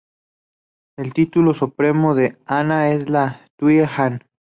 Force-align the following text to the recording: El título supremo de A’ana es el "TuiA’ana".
El 0.97 1.13
título 1.13 1.53
supremo 1.53 2.15
de 2.15 2.35
A’ana 2.47 2.89
es 2.89 3.03
el 3.05 3.15
"TuiA’ana". 3.59 4.21